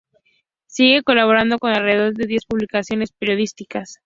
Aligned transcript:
Sigue 0.65 1.03
colaborando 1.03 1.59
con 1.59 1.69
alrededor 1.73 2.15
de 2.15 2.25
diez 2.25 2.47
publicaciones 2.47 3.11
periodísticas. 3.11 3.99